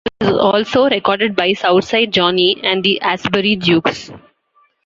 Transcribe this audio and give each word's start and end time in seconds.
It 0.19 0.25
was 0.25 0.33
also 0.35 0.89
recorded 0.89 1.35
by 1.35 1.53
Southside 1.53 2.11
Johnny 2.11 2.59
and 2.63 2.83
the 2.83 2.99
Asbury 3.01 3.55
Jukes. 3.55 4.09